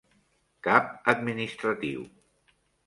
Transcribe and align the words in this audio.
Cap 0.69 0.89
administratiu. 1.13 2.11